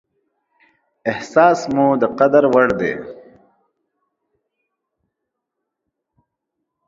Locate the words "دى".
2.79-2.93